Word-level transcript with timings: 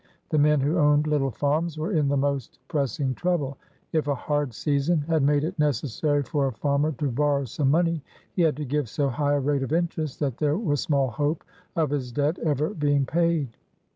The 0.31 0.39
men 0.39 0.61
who 0.61 0.79
owned 0.79 1.05
little 1.05 1.29
farms 1.29 1.77
were 1.77 1.91
in 1.91 2.07
the 2.07 2.17
most 2.17 2.57
press 2.67 2.99
ing 2.99 3.13
trouble. 3.13 3.59
If 3.93 4.07
a 4.07 4.15
hard 4.15 4.51
season 4.51 5.01
had 5.01 5.21
made 5.21 5.43
it 5.43 5.59
necessary 5.59 6.23
for 6.23 6.47
a 6.47 6.51
farmer 6.51 6.93
to 6.93 7.11
borrow 7.11 7.45
some 7.45 7.69
money, 7.69 8.01
he 8.33 8.41
had 8.41 8.57
to 8.57 8.65
give 8.65 8.89
so 8.89 9.09
high 9.09 9.33
a 9.35 9.39
rate 9.39 9.61
of 9.61 9.71
interest 9.73 10.19
that 10.21 10.37
there 10.37 10.57
was 10.57 10.81
small 10.81 11.11
hope 11.11 11.43
of 11.75 11.91
his 11.91 12.11
debt 12.11 12.39
ever 12.39 12.69
being 12.71 13.05
paid. 13.05 13.49